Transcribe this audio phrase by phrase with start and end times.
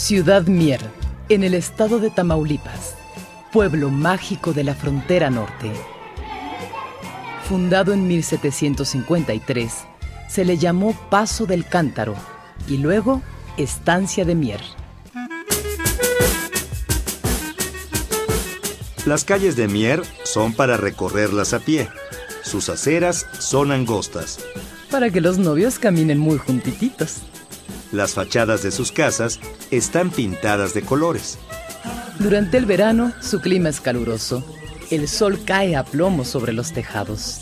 [0.00, 0.80] Ciudad Mier,
[1.28, 2.94] en el estado de Tamaulipas,
[3.52, 5.70] pueblo mágico de la frontera norte.
[7.46, 9.72] Fundado en 1753,
[10.26, 12.14] se le llamó Paso del Cántaro
[12.66, 13.20] y luego
[13.58, 14.62] Estancia de Mier.
[19.04, 21.90] Las calles de Mier son para recorrerlas a pie.
[22.42, 24.38] Sus aceras son angostas.
[24.90, 27.20] Para que los novios caminen muy juntititos.
[27.92, 31.38] Las fachadas de sus casas están pintadas de colores.
[32.18, 34.44] Durante el verano, su clima es caluroso.
[34.90, 37.40] El sol cae a plomo sobre los tejados.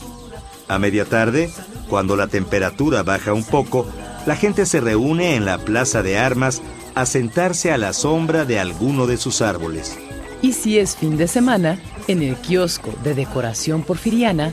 [0.68, 1.50] A media tarde,
[1.88, 3.86] cuando la temperatura baja un poco,
[4.26, 6.62] la gente se reúne en la plaza de armas
[6.94, 9.96] a sentarse a la sombra de alguno de sus árboles.
[10.42, 14.52] Y si es fin de semana, en el kiosco de decoración porfiriana,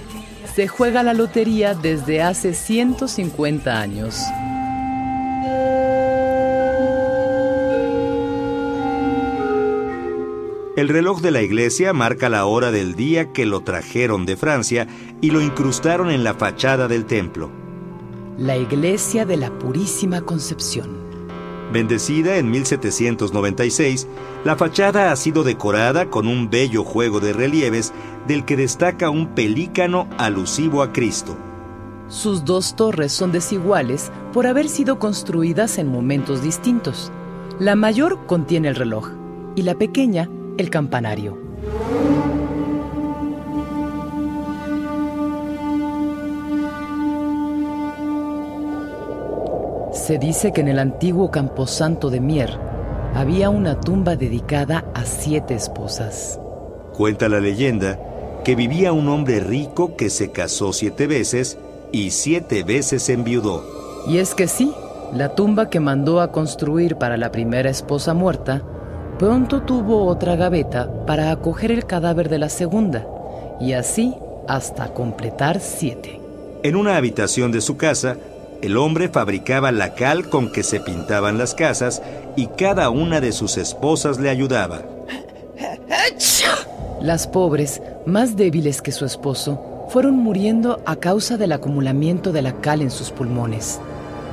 [0.56, 4.22] se juega la lotería desde hace 150 años.
[10.76, 14.88] El reloj de la iglesia marca la hora del día que lo trajeron de Francia
[15.22, 17.50] y lo incrustaron en la fachada del templo.
[18.38, 20.98] La iglesia de la Purísima Concepción.
[21.72, 24.08] Bendecida en 1796,
[24.44, 27.94] la fachada ha sido decorada con un bello juego de relieves
[28.28, 31.38] del que destaca un pelícano alusivo a Cristo.
[32.10, 37.14] Sus dos torres son desiguales por haber sido construidas en momentos distintos.
[37.60, 39.12] La mayor contiene el reloj
[39.56, 41.38] y la pequeña el campanario.
[49.92, 52.60] Se dice que en el antiguo camposanto de Mier
[53.16, 56.40] había una tumba dedicada a siete esposas.
[56.94, 58.00] Cuenta la leyenda
[58.44, 61.58] que vivía un hombre rico que se casó siete veces
[61.92, 63.64] y siete veces enviudó.
[64.08, 64.72] Y es que sí,
[65.14, 68.62] la tumba que mandó a construir para la primera esposa muerta
[69.20, 73.08] Pronto tuvo otra gaveta para acoger el cadáver de la segunda,
[73.62, 74.14] y así
[74.48, 76.20] hasta completar siete.
[76.64, 78.18] En una habitación de su casa,
[78.62, 82.02] el hombre fabricaba la cal con que se pintaban las casas
[82.36, 84.82] y cada una de sus esposas le ayudaba.
[87.02, 92.54] Las pobres, más débiles que su esposo, fueron muriendo a causa del acumulamiento de la
[92.60, 93.80] cal en sus pulmones.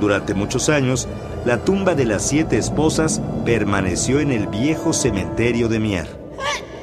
[0.00, 1.06] Durante muchos años,
[1.45, 6.23] la tumba de las siete esposas permaneció en el viejo cementerio de Mier.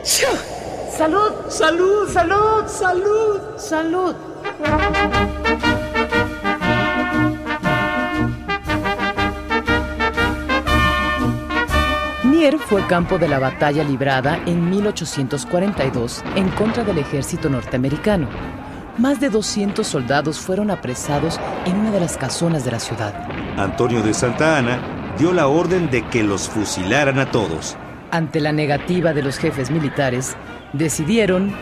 [0.04, 1.32] ¡Salud!
[1.50, 2.10] ¡Salud!
[2.12, 2.68] ¡Salud!
[2.68, 3.40] ¡Salud!
[3.58, 4.16] ¡Salud!
[12.26, 18.28] Mier fue campo de la batalla librada en 1842 en contra del ejército norteamericano.
[19.00, 23.14] Más de 200 soldados fueron apresados en una de las casonas de la ciudad.
[23.58, 27.78] Antonio de Santa Ana dio la orden de que los fusilaran a todos.
[28.12, 30.36] Ante la negativa de los jefes militares,
[30.74, 31.56] decidieron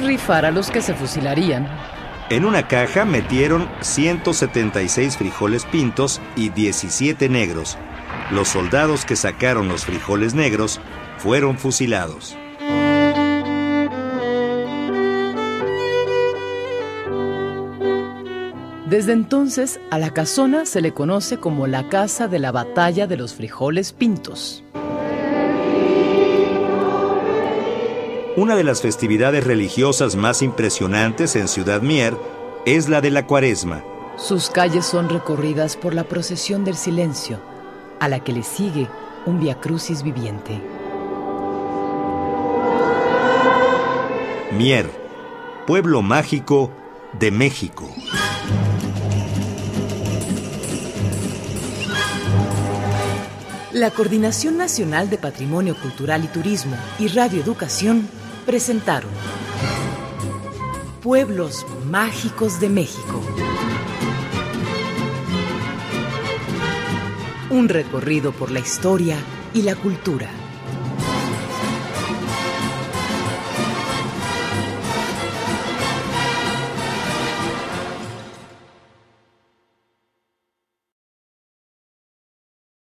[0.00, 1.68] rifar a los que se fusilarían.
[2.30, 7.76] En una caja metieron 176 frijoles pintos y 17 negros.
[8.30, 10.80] Los soldados que sacaron los frijoles negros
[11.18, 12.38] fueron fusilados.
[18.90, 23.16] Desde entonces a la casona se le conoce como la Casa de la Batalla de
[23.16, 24.64] los Frijoles Pintos.
[28.36, 32.16] Una de las festividades religiosas más impresionantes en Ciudad Mier
[32.66, 33.84] es la de la Cuaresma.
[34.16, 37.38] Sus calles son recorridas por la procesión del silencio,
[38.00, 38.88] a la que le sigue
[39.24, 40.60] un Via Crucis viviente.
[44.50, 44.90] Mier,
[45.64, 46.72] pueblo mágico
[47.12, 47.88] de México.
[53.72, 58.08] La Coordinación Nacional de Patrimonio Cultural y Turismo y Radio Educación
[58.44, 59.10] presentaron
[61.00, 63.22] Pueblos Mágicos de México.
[67.50, 69.16] Un recorrido por la historia
[69.54, 70.39] y la cultura.